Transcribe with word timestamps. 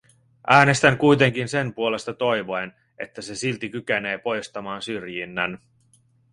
Äänestän 0.47 0.97
kuitenkin 0.97 1.47
sen 1.47 1.73
puolesta 1.73 2.13
toivoen, 2.13 2.73
että 2.99 3.21
se 3.21 3.35
silti 3.35 3.69
kykenee 3.69 4.17
poistamaan 4.17 4.81
syrjinnän. 4.81 5.59